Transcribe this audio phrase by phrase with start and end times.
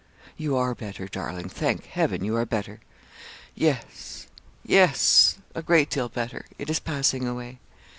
[0.35, 2.79] 'You are better, darling; thank Heaven, you are better.'
[3.53, 4.25] 'Yes
[4.65, 7.59] yes a great deal better; it is passing away.'